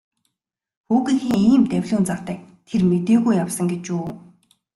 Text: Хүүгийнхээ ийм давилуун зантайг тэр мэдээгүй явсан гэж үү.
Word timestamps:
Хүүгийнхээ 0.87 1.39
ийм 1.51 1.63
давилуун 1.71 2.05
зантайг 2.09 2.39
тэр 2.67 2.81
мэдээгүй 2.89 3.33
явсан 3.43 3.67
гэж 3.71 3.83
үү. 3.99 4.05